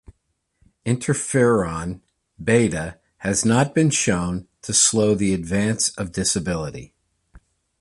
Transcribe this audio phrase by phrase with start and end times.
[0.83, 1.99] Interferon
[2.43, 6.91] beta has not been shown to slow the advance of disability.